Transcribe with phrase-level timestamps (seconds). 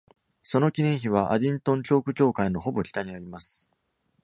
[0.41, 3.69] その記念碑は、アディントン教区教会のほぼ北にあります。